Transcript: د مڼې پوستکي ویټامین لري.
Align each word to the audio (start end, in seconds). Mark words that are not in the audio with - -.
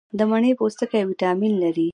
د 0.17 0.19
مڼې 0.29 0.51
پوستکي 0.59 1.01
ویټامین 1.07 1.53
لري. 1.63 1.87